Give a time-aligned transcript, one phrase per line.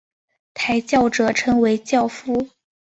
[0.55, 2.47] 抬轿者称为轿夫。